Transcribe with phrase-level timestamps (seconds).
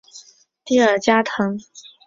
[0.65, 1.59] 蒂尔加滕。